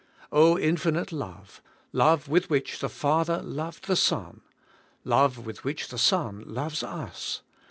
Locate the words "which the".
2.49-2.89, 5.63-5.99